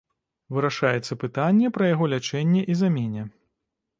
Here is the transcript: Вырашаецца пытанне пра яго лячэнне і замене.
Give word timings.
Вырашаецца 0.55 1.17
пытанне 1.25 1.67
пра 1.77 1.85
яго 1.93 2.09
лячэнне 2.13 2.61
і 2.77 2.81
замене. 2.83 3.27